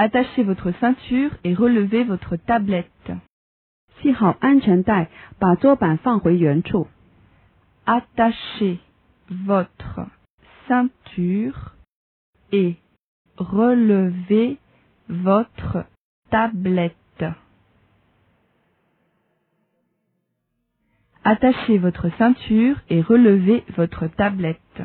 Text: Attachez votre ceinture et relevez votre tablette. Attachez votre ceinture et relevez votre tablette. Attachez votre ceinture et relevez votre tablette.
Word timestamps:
Attachez 0.00 0.44
votre 0.44 0.72
ceinture 0.80 1.32
et 1.44 1.54
relevez 1.54 2.04
votre 2.04 2.36
tablette. 2.36 3.12
Attachez 7.86 8.80
votre 9.30 10.06
ceinture 10.68 11.76
et 12.52 12.76
relevez 13.38 14.58
votre 15.08 15.86
tablette. 16.30 16.96
Attachez 21.24 21.78
votre 21.78 22.10
ceinture 22.18 22.76
et 22.90 23.02
relevez 23.02 23.64
votre 23.76 24.08
tablette. 24.08 24.82